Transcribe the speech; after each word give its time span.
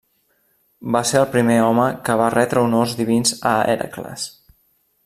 Va 0.95 1.01
ser 1.09 1.19
el 1.19 1.27
primer 1.35 1.57
home 1.65 1.85
que 2.09 2.17
va 2.23 2.33
retre 2.37 2.65
honors 2.71 2.99
divins 3.03 3.39
a 3.53 3.57
Hèracles. 3.77 4.27